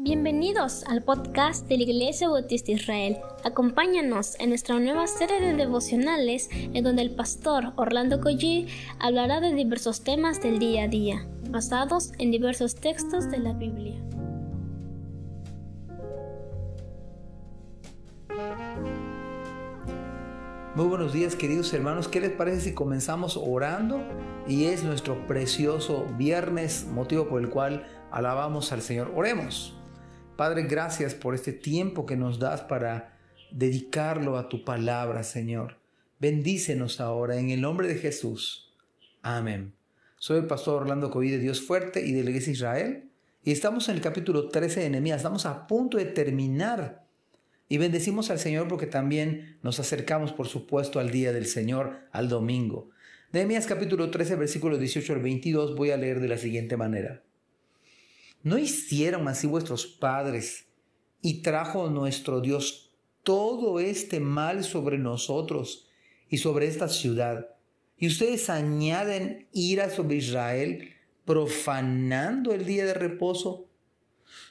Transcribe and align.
Bienvenidos 0.00 0.84
al 0.84 1.02
podcast 1.02 1.66
de 1.66 1.76
la 1.76 1.82
Iglesia 1.82 2.28
Bautista 2.28 2.70
Israel. 2.70 3.16
Acompáñanos 3.42 4.38
en 4.38 4.50
nuestra 4.50 4.78
nueva 4.78 5.08
serie 5.08 5.40
de 5.40 5.54
devocionales 5.54 6.48
en 6.52 6.84
donde 6.84 7.02
el 7.02 7.16
pastor 7.16 7.72
Orlando 7.74 8.20
Collie 8.20 8.68
hablará 9.00 9.40
de 9.40 9.52
diversos 9.52 10.04
temas 10.04 10.40
del 10.40 10.60
día 10.60 10.84
a 10.84 10.88
día, 10.88 11.26
basados 11.50 12.12
en 12.20 12.30
diversos 12.30 12.76
textos 12.76 13.28
de 13.28 13.38
la 13.38 13.54
Biblia. 13.54 14.00
Muy 20.76 20.86
buenos 20.86 21.12
días 21.12 21.34
queridos 21.34 21.74
hermanos, 21.74 22.06
¿qué 22.06 22.20
les 22.20 22.30
parece 22.30 22.60
si 22.60 22.72
comenzamos 22.72 23.36
orando? 23.36 24.00
Y 24.46 24.66
es 24.66 24.84
nuestro 24.84 25.26
precioso 25.26 26.06
viernes, 26.16 26.86
motivo 26.86 27.26
por 27.26 27.42
el 27.42 27.50
cual 27.50 27.84
alabamos 28.12 28.70
al 28.70 28.80
Señor. 28.80 29.12
Oremos. 29.16 29.77
Padre, 30.38 30.62
gracias 30.62 31.16
por 31.16 31.34
este 31.34 31.52
tiempo 31.52 32.06
que 32.06 32.14
nos 32.14 32.38
das 32.38 32.60
para 32.60 33.18
dedicarlo 33.50 34.38
a 34.38 34.48
tu 34.48 34.64
palabra, 34.64 35.24
Señor. 35.24 35.78
Bendícenos 36.20 37.00
ahora 37.00 37.40
en 37.40 37.50
el 37.50 37.60
nombre 37.60 37.88
de 37.88 37.96
Jesús. 37.96 38.72
Amén. 39.20 39.74
Soy 40.16 40.38
el 40.38 40.46
pastor 40.46 40.82
Orlando 40.82 41.10
Covid 41.10 41.32
de 41.32 41.38
Dios 41.40 41.60
Fuerte 41.60 42.06
y 42.06 42.12
de 42.12 42.22
la 42.22 42.30
Iglesia 42.30 42.52
Israel. 42.52 43.10
Y 43.42 43.50
estamos 43.50 43.88
en 43.88 43.96
el 43.96 44.00
capítulo 44.00 44.48
13 44.48 44.78
de 44.78 44.90
Nehemías. 44.90 45.16
Estamos 45.16 45.44
a 45.44 45.66
punto 45.66 45.98
de 45.98 46.04
terminar. 46.04 47.04
Y 47.68 47.78
bendecimos 47.78 48.30
al 48.30 48.38
Señor 48.38 48.68
porque 48.68 48.86
también 48.86 49.58
nos 49.64 49.80
acercamos, 49.80 50.32
por 50.32 50.46
supuesto, 50.46 51.00
al 51.00 51.10
día 51.10 51.32
del 51.32 51.46
Señor, 51.46 52.02
al 52.12 52.28
domingo. 52.28 52.90
Nehemías 53.32 53.66
capítulo 53.66 54.08
13, 54.12 54.36
versículo 54.36 54.78
18 54.78 55.14
al 55.14 55.20
22 55.20 55.74
voy 55.74 55.90
a 55.90 55.96
leer 55.96 56.20
de 56.20 56.28
la 56.28 56.38
siguiente 56.38 56.76
manera. 56.76 57.24
¿No 58.48 58.56
hicieron 58.56 59.28
así 59.28 59.46
vuestros 59.46 59.86
padres 59.86 60.68
y 61.20 61.42
trajo 61.42 61.90
nuestro 61.90 62.40
Dios 62.40 62.94
todo 63.22 63.78
este 63.78 64.20
mal 64.20 64.64
sobre 64.64 64.96
nosotros 64.96 65.90
y 66.30 66.38
sobre 66.38 66.66
esta 66.66 66.88
ciudad? 66.88 67.50
Y 67.98 68.06
ustedes 68.06 68.48
añaden 68.48 69.48
ira 69.52 69.90
sobre 69.90 70.16
Israel, 70.16 70.94
profanando 71.26 72.54
el 72.54 72.64
día 72.64 72.86
de 72.86 72.94
reposo. 72.94 73.68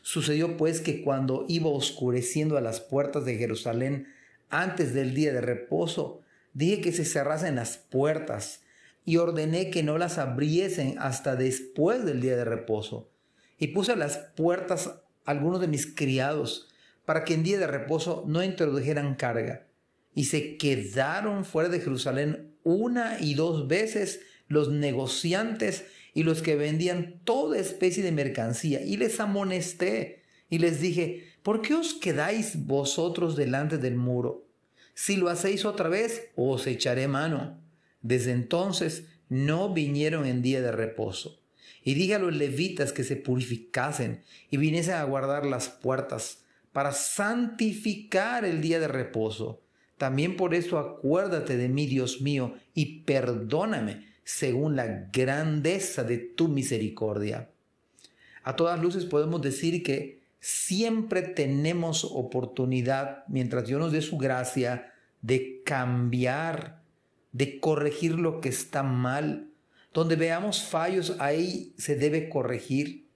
Sucedió 0.04 0.58
pues 0.58 0.80
que 0.80 1.02
cuando 1.02 1.46
iba 1.48 1.70
oscureciendo 1.70 2.56
a 2.56 2.62
las 2.62 2.80
puertas 2.80 3.26
de 3.26 3.36
Jerusalén 3.38 4.10
antes 4.52 4.94
del 4.94 5.16
día 5.16 5.34
de 5.34 5.42
reposo, 5.42 6.22
dije 6.54 6.82
que 6.82 6.92
se 6.92 7.04
cerrasen 7.04 7.56
las 7.56 7.78
puertas 7.78 8.62
y 9.06 9.18
ordené 9.18 9.72
que 9.72 9.82
no 9.82 9.98
las 9.98 10.20
abriesen 10.20 11.00
hasta 11.00 11.36
después 11.36 12.06
del 12.06 12.22
día 12.22 12.38
de 12.38 12.46
reposo 12.46 13.10
y 13.58 13.68
puse 13.68 13.94
a 13.94 13.96
las 13.96 14.18
puertas 14.36 14.92
algunos 15.26 15.62
de 15.62 15.68
mis 15.68 15.86
criados 15.86 16.70
para 17.06 17.24
que 17.24 17.34
en 17.34 17.44
día 17.44 17.58
de 17.58 17.68
reposo 17.68 18.24
no 18.28 18.44
introdujeran 18.44 19.16
carga. 19.16 19.68
Y 20.14 20.26
se 20.26 20.58
quedaron 20.58 21.46
fuera 21.46 21.70
de 21.70 21.80
Jerusalén 21.80 22.56
una 22.64 23.20
y 23.20 23.34
dos 23.36 23.68
veces 23.68 24.22
los 24.48 24.70
negociantes 24.70 25.86
y 26.14 26.24
los 26.24 26.42
que 26.42 26.56
vendían 26.56 27.22
toda 27.24 27.60
especie 27.60 28.04
de 28.04 28.12
mercancía. 28.12 28.82
Y 28.82 28.98
les 28.98 29.20
amonesté 29.20 30.24
y 30.50 30.60
les 30.60 30.82
dije, 30.82 31.28
¿por 31.44 31.62
qué 31.62 31.76
os 31.76 31.94
quedáis 31.94 32.66
vosotros 32.66 33.36
delante 33.36 33.78
del 33.78 33.96
muro? 33.96 34.46
Si 34.94 35.16
lo 35.16 35.30
hacéis 35.30 35.64
otra 35.64 35.90
vez, 35.90 36.30
os 36.36 36.66
echaré 36.66 37.08
mano. 37.08 37.60
Desde 38.02 38.32
entonces 38.32 39.06
no 39.30 39.74
vinieron 39.74 40.26
en 40.26 40.42
día 40.42 40.62
de 40.62 40.72
reposo. 40.72 41.40
Y 41.88 41.94
dije 41.94 42.16
a 42.16 42.20
los 42.20 42.36
levitas 42.36 42.92
que 42.92 43.06
se 43.06 43.16
purificasen 43.16 44.22
y 44.52 44.58
viniesen 44.58 44.96
a 44.96 45.06
guardar 45.06 45.46
las 45.46 45.70
puertas 45.70 46.44
para 46.74 46.92
santificar 46.92 48.44
el 48.44 48.60
día 48.60 48.82
de 48.82 48.90
reposo. 48.90 49.62
También 49.98 50.36
por 50.36 50.54
eso 50.54 50.80
acuérdate 50.80 51.56
de 51.56 51.70
mí, 51.70 51.86
Dios 51.86 52.20
mío, 52.20 52.56
y 52.74 53.04
perdóname 53.04 54.06
según 54.26 54.76
la 54.76 55.08
grandeza 55.14 56.04
de 56.04 56.18
tu 56.18 56.50
misericordia. 56.50 57.52
A 58.44 58.58
todas 58.58 58.82
luces 58.82 59.06
podemos 59.06 59.42
decir 59.42 59.82
que 59.82 60.20
siempre 60.42 61.22
tenemos 61.22 62.04
oportunidad, 62.04 63.24
mientras 63.30 63.66
Dios 63.66 63.80
nos 63.80 63.94
dé 63.94 64.02
su 64.02 64.18
gracia, 64.18 64.92
de 65.22 65.62
cambiar, 65.64 66.82
de 67.32 67.62
corregir 67.62 68.20
lo 68.20 68.42
que 68.42 68.50
está 68.50 68.84
mal, 68.84 69.54
donde 69.98 70.16
veamos 70.16 70.62
fallos, 70.62 71.16
ahí 71.18 71.74
se 71.80 71.96
debe 71.96 72.30
corregir. 72.30 73.10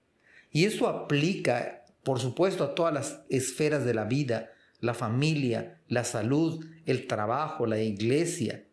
Y 0.50 0.64
eso 0.64 0.88
aplica, 0.88 1.84
por 2.02 2.18
supuesto, 2.18 2.64
a 2.64 2.74
todas 2.74 2.92
las 2.92 3.20
esferas 3.28 3.84
de 3.84 3.94
la 3.94 4.04
vida, 4.04 4.50
la 4.80 4.92
familia, 4.92 5.78
la 5.86 6.02
salud, 6.02 6.66
el 6.84 7.06
trabajo, 7.06 7.66
la 7.66 7.78
iglesia. 7.78 8.64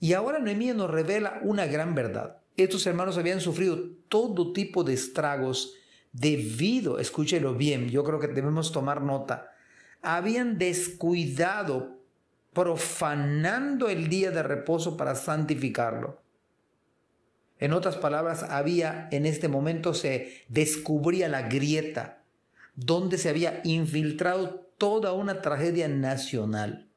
Y 0.00 0.14
ahora 0.14 0.40
Noemí 0.40 0.72
nos 0.72 0.90
revela 0.90 1.38
una 1.44 1.66
gran 1.66 1.94
verdad. 1.94 2.38
Estos 2.56 2.84
hermanos 2.88 3.16
habían 3.18 3.40
sufrido 3.40 3.88
todo 4.08 4.52
tipo 4.52 4.82
de 4.82 4.94
estragos 4.94 5.74
debido, 6.12 6.98
escúchelo 6.98 7.54
bien, 7.54 7.88
yo 7.88 8.02
creo 8.02 8.18
que 8.18 8.26
debemos 8.26 8.72
tomar 8.72 9.00
nota, 9.00 9.52
habían 10.02 10.58
descuidado, 10.58 12.00
profanando 12.52 13.88
el 13.88 14.08
día 14.08 14.32
de 14.32 14.42
reposo 14.42 14.96
para 14.96 15.14
santificarlo. 15.14 16.26
En 17.60 17.72
otras 17.72 17.96
palabras, 17.96 18.44
había 18.44 19.08
en 19.10 19.26
este 19.26 19.48
momento 19.48 19.94
se 19.94 20.44
descubría 20.48 21.28
la 21.28 21.42
grieta 21.42 22.22
donde 22.76 23.18
se 23.18 23.28
había 23.28 23.60
infiltrado 23.64 24.68
toda 24.78 25.12
una 25.12 25.42
tragedia 25.42 25.88
nacional. 25.88 26.88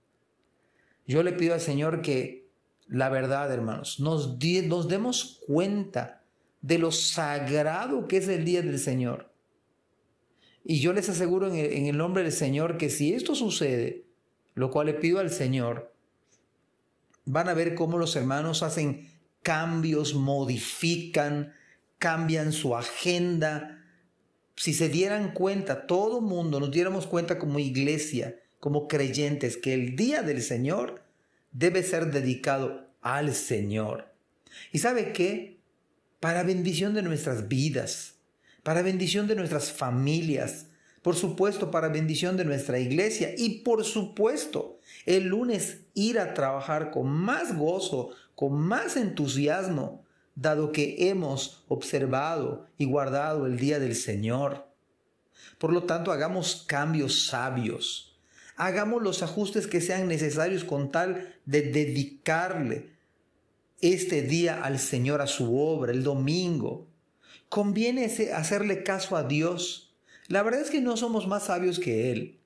Yo 1.07 1.23
le 1.23 1.33
pido 1.33 1.55
al 1.55 1.61
Señor 1.61 2.01
que 2.03 2.41
la 2.87 3.09
verdad, 3.09 3.51
hermanos, 3.51 3.99
nos, 3.99 4.37
demos 4.37 5.39
cuenta 5.47 6.21
de 6.61 6.77
lo 6.77 6.91
sagrado 6.91 8.07
que 8.07 8.17
es 8.17 8.27
el 8.27 8.45
día 8.45 8.61
del 8.61 8.77
Señor. 8.77 9.31
Y 10.63 10.79
yo 10.79 10.93
les 10.93 11.09
aseguro 11.09 11.47
en 11.47 11.55
en 11.55 11.87
el 11.87 11.97
nombre 11.97 12.21
del 12.21 12.31
Señor 12.31 12.77
que 12.77 12.89
si 12.89 13.13
esto 13.13 13.33
sucede, 13.33 14.05
lo 14.53 14.69
cual 14.69 14.87
le 14.87 14.93
pido 14.93 15.19
al 15.19 15.31
Señor, 15.31 15.91
van 17.25 17.49
a 17.49 17.53
ver 17.53 17.73
cómo 17.73 17.97
los 17.97 18.15
hermanos 18.15 18.61
hacen 18.61 19.09
cambios, 19.43 20.13
modifican, 20.13 21.53
cambian 21.97 22.51
su 22.51 22.75
agenda. 22.75 23.83
Si 24.55 24.73
se 24.73 24.89
dieran 24.89 25.33
cuenta, 25.33 25.87
todo 25.87 26.21
mundo 26.21 26.59
nos 26.59 26.71
diéramos 26.71 27.07
cuenta 27.07 27.39
como 27.39 27.59
iglesia, 27.59 28.39
como 28.59 28.87
creyentes, 28.87 29.57
que 29.57 29.73
el 29.73 29.95
día 29.95 30.21
del 30.21 30.41
Señor 30.41 31.03
debe 31.51 31.83
ser 31.83 32.11
dedicado 32.11 32.89
al 33.01 33.33
Señor. 33.33 34.13
¿Y 34.71 34.79
sabe 34.79 35.13
qué? 35.13 35.59
Para 36.19 36.43
bendición 36.43 36.93
de 36.93 37.01
nuestras 37.01 37.47
vidas, 37.47 38.15
para 38.63 38.81
bendición 38.81 39.27
de 39.27 39.35
nuestras 39.35 39.71
familias, 39.71 40.67
por 41.01 41.15
supuesto 41.15 41.71
para 41.71 41.89
bendición 41.89 42.37
de 42.37 42.45
nuestra 42.45 42.79
iglesia 42.79 43.33
y 43.37 43.59
por 43.59 43.83
supuesto 43.83 44.79
el 45.05 45.27
lunes 45.27 45.81
ir 45.93 46.19
a 46.19 46.33
trabajar 46.33 46.91
con 46.91 47.07
más 47.07 47.57
gozo, 47.57 48.09
con 48.35 48.53
más 48.53 48.97
entusiasmo, 48.97 50.05
dado 50.35 50.71
que 50.71 51.09
hemos 51.09 51.63
observado 51.67 52.67
y 52.77 52.85
guardado 52.85 53.45
el 53.45 53.57
día 53.57 53.79
del 53.79 53.95
Señor. 53.95 54.67
Por 55.57 55.73
lo 55.73 55.83
tanto, 55.83 56.11
hagamos 56.11 56.63
cambios 56.67 57.27
sabios. 57.27 58.19
Hagamos 58.55 59.01
los 59.01 59.23
ajustes 59.23 59.67
que 59.67 59.81
sean 59.81 60.07
necesarios 60.07 60.63
con 60.63 60.91
tal 60.91 61.35
de 61.45 61.61
dedicarle 61.63 62.91
este 63.81 64.21
día 64.21 64.63
al 64.63 64.79
Señor, 64.79 65.21
a 65.21 65.27
su 65.27 65.57
obra, 65.57 65.91
el 65.91 66.03
domingo. 66.03 66.87
Conviene 67.49 68.05
hacerle 68.33 68.83
caso 68.83 69.15
a 69.15 69.23
Dios. 69.23 69.90
La 70.31 70.43
verdad 70.43 70.61
es 70.61 70.69
que 70.69 70.81
no 70.81 70.97
somos 70.97 71.27
más 71.27 71.45
sabios 71.45 71.79
que 71.79 72.11
Él. 72.11 72.39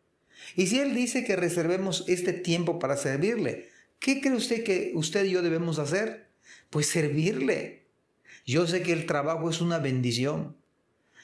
Y 0.55 0.67
si 0.67 0.79
Él 0.79 0.93
dice 0.93 1.23
que 1.23 1.35
reservemos 1.35 2.03
este 2.07 2.33
tiempo 2.33 2.79
para 2.79 2.97
servirle, 2.97 3.69
¿Qué 3.99 4.21
cree 4.21 4.35
usted 4.35 4.63
que 4.63 4.91
usted 4.93 5.25
y 5.25 5.31
yo 5.31 5.41
debemos 5.41 5.79
hacer? 5.79 6.27
Pues 6.69 6.87
servirle. 6.87 7.87
Yo 8.45 8.67
sé 8.67 8.83
que 8.83 8.93
el 8.93 9.05
trabajo 9.05 9.49
es 9.49 9.61
una 9.61 9.79
bendición. 9.79 10.55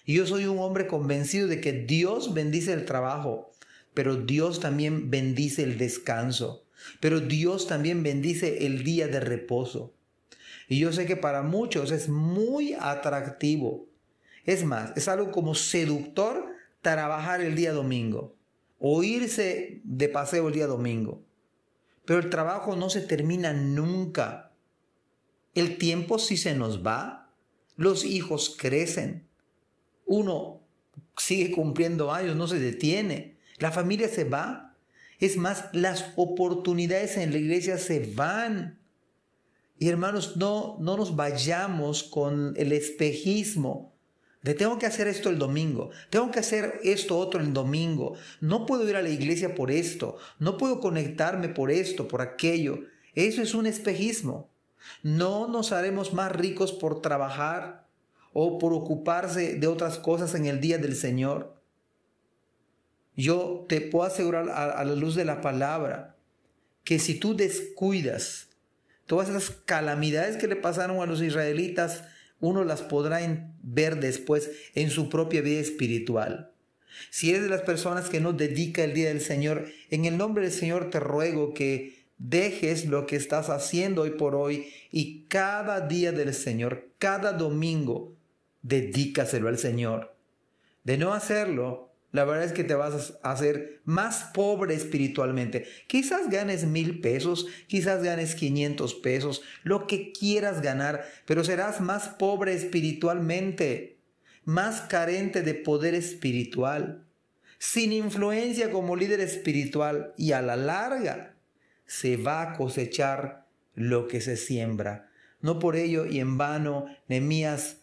Y 0.05 0.15
yo 0.15 0.25
soy 0.25 0.45
un 0.45 0.57
hombre 0.57 0.87
convencido 0.87 1.47
de 1.47 1.61
que 1.61 1.73
Dios 1.73 2.33
bendice 2.33 2.73
el 2.73 2.85
trabajo, 2.85 3.51
pero 3.93 4.15
Dios 4.15 4.59
también 4.59 5.11
bendice 5.11 5.61
el 5.61 5.77
descanso, 5.77 6.65
pero 6.99 7.19
Dios 7.19 7.67
también 7.67 8.01
bendice 8.01 8.65
el 8.65 8.83
día 8.83 9.07
de 9.07 9.19
reposo. 9.19 9.93
Y 10.67 10.79
yo 10.79 10.91
sé 10.91 11.05
que 11.05 11.17
para 11.17 11.43
muchos 11.43 11.91
es 11.91 12.09
muy 12.09 12.73
atractivo. 12.79 13.89
Es 14.43 14.63
más, 14.63 14.91
es 14.97 15.07
algo 15.07 15.31
como 15.31 15.53
seductor 15.53 16.50
trabajar 16.81 17.41
el 17.41 17.55
día 17.55 17.73
domingo 17.73 18.35
o 18.79 19.03
irse 19.03 19.81
de 19.83 20.09
paseo 20.09 20.47
el 20.47 20.53
día 20.53 20.67
domingo. 20.67 21.23
Pero 22.05 22.19
el 22.19 22.29
trabajo 22.29 22.75
no 22.75 22.89
se 22.89 23.01
termina 23.01 23.53
nunca. 23.53 24.51
El 25.53 25.77
tiempo 25.77 26.17
sí 26.17 26.35
se 26.35 26.55
nos 26.55 26.85
va. 26.85 27.29
Los 27.75 28.03
hijos 28.03 28.55
crecen. 28.57 29.27
Uno 30.05 30.61
sigue 31.15 31.51
cumpliendo 31.51 32.11
años, 32.11 32.35
no 32.35 32.47
se 32.47 32.59
detiene. 32.59 33.37
La 33.59 33.71
familia 33.71 34.09
se 34.09 34.23
va. 34.23 34.75
Es 35.19 35.37
más, 35.37 35.65
las 35.73 36.13
oportunidades 36.15 37.17
en 37.17 37.31
la 37.31 37.37
iglesia 37.37 37.77
se 37.77 38.11
van. 38.15 38.79
Y 39.77 39.89
hermanos, 39.89 40.37
no, 40.37 40.77
no 40.79 40.97
nos 40.97 41.15
vayamos 41.15 42.03
con 42.03 42.53
el 42.57 42.71
espejismo 42.71 43.90
de 44.41 44.55
tengo 44.55 44.79
que 44.79 44.87
hacer 44.87 45.07
esto 45.07 45.29
el 45.29 45.37
domingo, 45.37 45.91
tengo 46.09 46.31
que 46.31 46.39
hacer 46.39 46.79
esto 46.83 47.17
otro 47.17 47.39
el 47.39 47.53
domingo, 47.53 48.15
no 48.39 48.65
puedo 48.65 48.89
ir 48.89 48.95
a 48.95 49.01
la 49.01 49.09
iglesia 49.09 49.53
por 49.53 49.69
esto, 49.69 50.17
no 50.39 50.57
puedo 50.57 50.79
conectarme 50.79 51.49
por 51.49 51.69
esto, 51.69 52.07
por 52.07 52.21
aquello. 52.21 52.79
Eso 53.13 53.41
es 53.41 53.53
un 53.53 53.67
espejismo. 53.67 54.49
No 55.03 55.47
nos 55.47 55.71
haremos 55.71 56.13
más 56.13 56.31
ricos 56.31 56.71
por 56.71 57.01
trabajar 57.01 57.85
o 58.33 58.57
por 58.57 58.73
ocuparse 58.73 59.55
de 59.55 59.67
otras 59.67 59.99
cosas 59.99 60.33
en 60.35 60.45
el 60.45 60.59
día 60.59 60.77
del 60.77 60.95
Señor. 60.95 61.61
Yo 63.15 63.65
te 63.67 63.81
puedo 63.81 64.05
asegurar 64.05 64.49
a, 64.49 64.83
la 64.83 64.95
luz 64.95 65.15
de 65.15 65.25
la 65.25 65.41
palabra 65.41 66.15
que 66.83 66.97
si 66.97 67.19
tú 67.19 67.35
descuidas 67.35 68.47
todas 69.05 69.29
esas 69.29 69.51
calamidades 69.65 70.37
que 70.37 70.47
le 70.47 70.55
pasaron 70.55 71.01
a 71.01 71.05
los 71.05 71.21
israelitas, 71.21 72.05
uno 72.41 72.63
las 72.63 72.81
podrá 72.81 73.19
ver 73.63 73.99
después 73.99 74.51
en 74.75 74.89
su 74.89 75.09
propia 75.09 75.41
vida 75.41 75.61
espiritual. 75.61 76.51
Si 77.09 77.29
eres 77.29 77.43
de 77.43 77.49
las 77.49 77.61
personas 77.61 78.09
que 78.09 78.19
no 78.19 78.33
dedica 78.33 78.83
el 78.83 78.93
día 78.93 79.07
del 79.07 79.21
Señor, 79.21 79.67
en 79.89 80.05
el 80.05 80.17
nombre 80.17 80.43
del 80.43 80.51
Señor 80.51 80.89
te 80.89 80.99
ruego 80.99 81.53
que 81.53 82.01
dejes 82.17 82.85
lo 82.85 83.07
que 83.07 83.15
estás 83.15 83.49
haciendo 83.49 84.03
hoy 84.03 84.11
por 84.11 84.35
hoy 84.35 84.67
y 84.91 85.23
cada 85.23 85.87
día 85.87 86.11
del 86.11 86.33
Señor, 86.33 86.89
cada 86.99 87.33
domingo, 87.33 88.15
dedícaselo 88.61 89.47
al 89.47 89.57
Señor. 89.57 90.15
De 90.83 90.97
no 90.97 91.13
hacerlo, 91.13 91.90
la 92.11 92.25
verdad 92.25 92.43
es 92.43 92.51
que 92.51 92.63
te 92.63 92.75
vas 92.75 93.13
a 93.23 93.31
hacer 93.31 93.81
más 93.85 94.25
pobre 94.33 94.75
espiritualmente. 94.75 95.65
Quizás 95.87 96.29
ganes 96.29 96.65
mil 96.65 96.99
pesos, 96.99 97.47
quizás 97.67 98.03
ganes 98.03 98.35
500 98.35 98.95
pesos, 98.95 99.41
lo 99.63 99.87
que 99.87 100.11
quieras 100.11 100.61
ganar, 100.61 101.05
pero 101.25 101.43
serás 101.43 101.79
más 101.79 102.09
pobre 102.09 102.53
espiritualmente, 102.53 103.97
más 104.43 104.81
carente 104.81 105.41
de 105.41 105.53
poder 105.53 105.93
espiritual, 105.93 107.05
sin 107.57 107.93
influencia 107.93 108.71
como 108.71 108.95
líder 108.95 109.21
espiritual 109.21 110.13
y 110.17 110.33
a 110.33 110.41
la 110.41 110.57
larga 110.57 111.35
se 111.85 112.17
va 112.17 112.41
a 112.41 112.53
cosechar 112.57 113.45
lo 113.75 114.07
que 114.07 114.19
se 114.19 114.35
siembra. 114.35 115.09
No 115.39 115.59
por 115.59 115.75
ello 115.75 116.05
y 116.05 116.19
en 116.19 116.37
vano, 116.37 116.85
Nehemías 117.07 117.77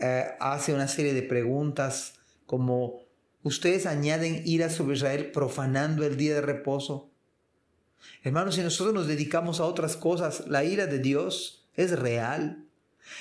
eh, 0.00 0.24
hace 0.40 0.72
una 0.72 0.88
serie 0.88 1.14
de 1.14 1.22
preguntas 1.22 2.14
como 2.46 3.03
ustedes 3.44 3.86
añaden 3.86 4.42
ira 4.44 4.68
sobre 4.70 4.96
Israel 4.96 5.30
profanando 5.30 6.04
el 6.04 6.16
día 6.16 6.34
de 6.34 6.40
reposo. 6.40 7.12
Hermanos, 8.22 8.56
si 8.56 8.62
nosotros 8.62 8.94
nos 8.94 9.06
dedicamos 9.06 9.60
a 9.60 9.64
otras 9.64 9.96
cosas, 9.96 10.48
la 10.48 10.64
ira 10.64 10.86
de 10.86 10.98
Dios 10.98 11.68
es 11.74 11.96
real. 11.98 12.66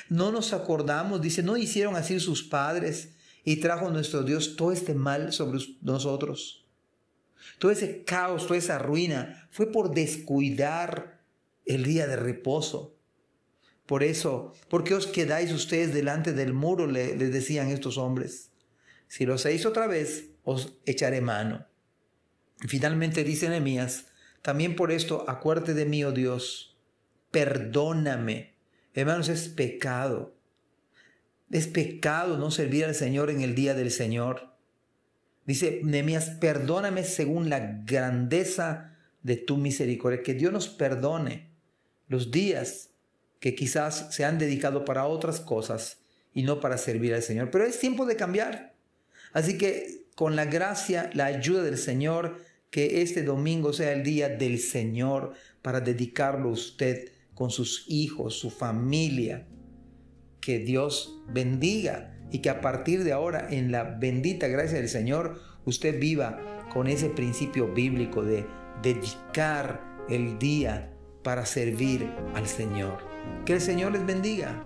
No 0.10 0.32
nos 0.32 0.54
acordamos, 0.54 1.22
dice, 1.22 1.44
no 1.44 1.58
hicieron 1.58 1.96
así 1.96 2.20
sus 2.20 2.44
padres 2.44 3.16
y 3.44 3.58
trajo 3.58 3.90
nuestro 3.90 4.24
Dios 4.24 4.56
todo 4.56 4.72
este 4.72 4.94
mal 4.94 5.34
sobre 5.34 5.60
nosotros. 5.82 6.66
Todo 7.60 7.72
ese 7.72 8.04
caos, 8.04 8.48
toda 8.48 8.58
esa 8.58 8.80
ruina 8.80 9.48
fue 9.52 9.72
por 9.72 9.94
descuidar 9.94 11.22
el 11.66 11.84
día 11.84 12.08
de 12.08 12.16
reposo. 12.16 12.96
Por 13.86 14.04
eso, 14.04 14.54
¿por 14.70 14.86
qué 14.86 14.96
os 14.96 15.08
quedáis 15.08 15.52
ustedes 15.52 15.94
delante 15.94 16.32
del 16.32 16.54
muro? 16.54 16.88
Le, 16.88 17.18
les 17.18 17.34
decían 17.34 17.68
estos 17.68 17.98
hombres. 17.98 18.53
Si 19.14 19.28
lo 19.28 19.36
hacéis 19.36 19.68
otra 19.68 19.86
vez, 19.86 20.32
os 20.44 20.80
echaré 20.88 21.22
mano. 21.22 21.68
finalmente 22.68 23.24
dice 23.24 23.48
Nehemías, 23.48 24.08
también 24.42 24.76
por 24.76 24.92
esto 24.92 25.26
acuérdate 25.30 25.76
de 25.76 25.86
mí, 25.86 26.04
oh 26.04 26.12
Dios, 26.12 26.80
perdóname. 27.30 28.56
Hermanos, 28.96 29.30
es 29.30 29.50
pecado. 29.50 30.36
Es 31.52 31.68
pecado 31.68 32.40
no 32.40 32.50
servir 32.50 32.86
al 32.86 32.96
Señor 32.96 33.30
en 33.30 33.42
el 33.42 33.54
día 33.54 33.76
del 33.76 33.92
Señor. 33.92 34.56
Dice 35.46 35.82
Nehemías, 35.84 36.32
perdóname 36.42 37.04
según 37.04 37.52
la 37.52 37.84
grandeza 37.86 38.98
de 39.22 39.36
tu 39.36 39.58
misericordia. 39.58 40.24
Que 40.24 40.34
Dios 40.34 40.52
nos 40.52 40.70
perdone 40.70 41.52
los 42.08 42.32
días 42.32 42.90
que 43.40 43.54
quizás 43.54 44.08
se 44.10 44.26
han 44.26 44.40
dedicado 44.40 44.86
para 44.86 45.06
otras 45.06 45.40
cosas 45.40 46.00
y 46.34 46.42
no 46.42 46.60
para 46.60 46.80
servir 46.80 47.14
al 47.14 47.22
Señor. 47.22 47.52
Pero 47.52 47.64
es 47.64 47.80
tiempo 47.80 48.08
de 48.08 48.16
cambiar. 48.16 48.73
Así 49.34 49.58
que 49.58 50.06
con 50.16 50.36
la 50.36 50.46
gracia, 50.46 51.10
la 51.14 51.26
ayuda 51.26 51.64
del 51.64 51.78
Señor, 51.78 52.40
que 52.70 53.02
este 53.02 53.24
domingo 53.24 53.74
sea 53.74 53.92
el 53.94 54.04
día 54.04 54.30
del 54.30 54.60
Señor 54.60 55.34
para 55.62 55.82
dedicarlo 55.82 56.50
a 56.50 56.54
usted 56.54 57.12
con 57.34 57.50
sus 57.50 57.86
hijos, 57.88 58.40
su 58.40 58.50
familia. 58.50 59.48
Que 60.40 60.60
Dios 60.60 61.20
bendiga 61.30 62.18
y 62.32 62.40
que 62.40 62.50
a 62.50 62.62
partir 62.62 63.04
de 63.04 63.14
ahora, 63.14 63.48
en 63.50 63.72
la 63.72 63.84
bendita 63.84 64.48
gracia 64.48 64.78
del 64.78 64.90
Señor, 64.90 65.40
usted 65.66 66.00
viva 66.00 66.68
con 66.74 66.88
ese 66.88 67.10
principio 67.10 67.74
bíblico 67.74 68.24
de 68.24 68.46
dedicar 68.82 69.82
el 70.10 70.38
día 70.40 70.92
para 71.24 71.46
servir 71.46 72.10
al 72.34 72.48
Señor. 72.48 72.98
Que 73.46 73.54
el 73.54 73.62
Señor 73.62 73.94
les 73.94 74.06
bendiga. 74.06 74.66